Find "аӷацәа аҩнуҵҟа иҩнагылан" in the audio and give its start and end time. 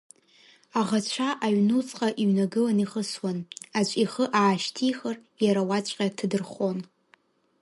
0.79-2.77